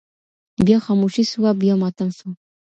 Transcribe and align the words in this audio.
بيا 0.65 0.77
خاموشي 0.85 1.23
سوه 1.33 1.49
بيا 1.61 1.73
ماتم 1.81 2.09
سو 2.17 2.27